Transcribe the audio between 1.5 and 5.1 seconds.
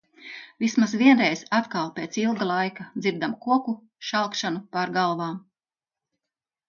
atkal pēc ilga laika dzirdam koku šalkšanu pār